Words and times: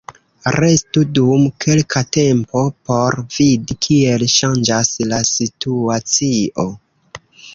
Restu 0.53 1.01
dum 1.17 1.43
kelka 1.65 2.01
tempo 2.17 2.63
por 2.89 3.17
vidi 3.35 3.77
kiel 3.87 4.25
ŝanĝas 4.37 4.89
la 5.13 5.19
situacio. 5.35 6.67